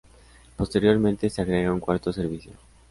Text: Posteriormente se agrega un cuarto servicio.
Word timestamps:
Posteriormente 0.55 1.29
se 1.29 1.43
agrega 1.43 1.71
un 1.71 1.79
cuarto 1.79 2.11
servicio. 2.11 2.53